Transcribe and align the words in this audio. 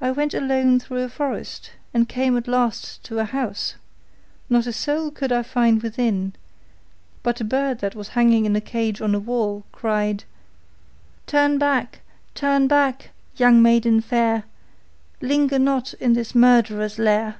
'I 0.00 0.12
went 0.12 0.32
alone 0.32 0.80
through 0.80 1.02
a 1.02 1.10
forest 1.10 1.72
and 1.92 2.08
came 2.08 2.38
at 2.38 2.48
last 2.48 3.02
to 3.04 3.18
a 3.18 3.24
house; 3.26 3.74
not 4.48 4.66
a 4.66 4.72
soul 4.72 5.10
could 5.10 5.30
I 5.30 5.42
find 5.42 5.82
within, 5.82 6.32
but 7.22 7.42
a 7.42 7.44
bird 7.44 7.80
that 7.80 7.94
was 7.94 8.08
hanging 8.16 8.46
in 8.46 8.56
a 8.56 8.62
cage 8.62 9.02
on 9.02 9.12
the 9.12 9.20
wall 9.20 9.66
cried: 9.72 10.24
'Turn 11.26 11.58
back, 11.58 12.00
turn 12.34 12.66
back, 12.66 13.10
young 13.36 13.60
maiden 13.60 14.00
fair, 14.00 14.44
Linger 15.20 15.58
not 15.58 15.92
in 15.92 16.14
this 16.14 16.34
murderers' 16.34 16.98
lair. 16.98 17.36